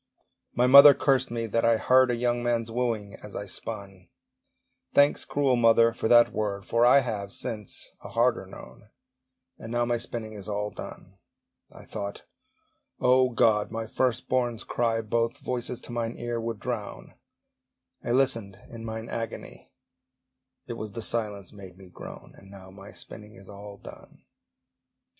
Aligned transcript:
My 0.55 0.65
mother 0.65 0.95
cursed 0.95 1.29
me 1.29 1.45
that 1.45 1.63
I 1.63 1.77
heard 1.77 2.09
A 2.09 2.15
young 2.15 2.41
man's 2.41 2.71
wooing 2.71 3.13
as 3.21 3.35
I 3.35 3.45
spun: 3.45 4.09
Thanks, 4.95 5.25
cruel 5.25 5.55
mother, 5.55 5.93
for 5.93 6.07
that 6.07 6.33
word, 6.33 6.65
For 6.65 6.87
I 6.87 7.01
have, 7.01 7.31
since, 7.31 7.91
a 8.03 8.09
harder 8.09 8.47
known! 8.47 8.89
And 9.59 9.71
now 9.71 9.85
my 9.85 9.99
spinning 9.99 10.33
is 10.33 10.47
all 10.47 10.71
done. 10.71 11.19
I 11.71 11.85
thought, 11.85 12.23
O 12.99 13.29
God! 13.29 13.69
my 13.69 13.85
first 13.85 14.27
born's 14.27 14.63
cry 14.63 15.01
Both 15.01 15.37
voices 15.37 15.79
to 15.81 15.91
mine 15.91 16.15
ear 16.17 16.41
would 16.41 16.59
drown: 16.59 17.13
I 18.03 18.09
listened 18.09 18.57
in 18.71 18.83
mine 18.83 19.07
agony, 19.07 19.69
It 20.65 20.73
was 20.77 20.93
the 20.93 21.03
silence 21.03 21.53
made 21.53 21.77
me 21.77 21.91
groan! 21.91 22.33
And 22.37 22.49
now 22.49 22.71
my 22.71 22.89
spinning 22.91 23.35
is 23.35 23.47
all 23.47 23.77
done. 23.77 24.25